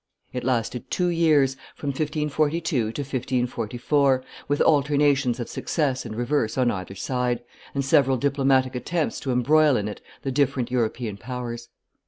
[0.33, 6.71] It lasted two years, from 1542 to 1544, with alternations of success and reverse on
[6.71, 7.43] either side,
[7.75, 11.69] and several diplomatic attempts to embroil in it the different European powers.